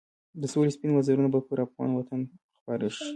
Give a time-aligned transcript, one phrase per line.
[0.41, 2.21] د سولې سپین وزرونه به پر افغان وطن
[2.59, 3.07] خپاره شي.